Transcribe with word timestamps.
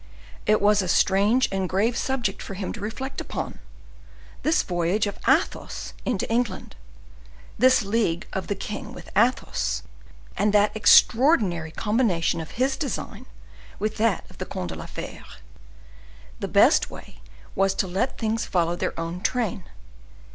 It 0.47 0.61
was 0.61 0.81
a 0.81 0.87
strange 0.87 1.47
and 1.51 1.69
grave 1.69 1.95
subject 1.95 2.41
for 2.41 2.55
him 2.55 2.73
to 2.73 2.79
reflect 2.79 3.21
upon—this 3.21 4.63
voyage 4.63 5.05
of 5.05 5.19
Athos 5.27 5.93
into 6.05 6.27
England; 6.27 6.75
this 7.59 7.83
league 7.83 8.25
of 8.33 8.47
the 8.47 8.55
king 8.55 8.93
with 8.93 9.11
Athos, 9.15 9.83
and 10.35 10.53
that 10.55 10.75
extraordinary 10.75 11.69
combination 11.69 12.41
of 12.41 12.49
his 12.57 12.77
design 12.77 13.27
with 13.77 13.97
that 13.97 14.25
of 14.27 14.39
the 14.39 14.45
Comte 14.47 14.69
de 14.69 14.75
la 14.75 14.87
Fere. 14.87 15.23
The 16.39 16.47
best 16.47 16.89
way 16.89 17.21
was 17.53 17.75
to 17.75 17.85
let 17.85 18.17
things 18.17 18.43
follow 18.43 18.75
their 18.75 18.99
own 18.99 19.21
train. 19.21 19.65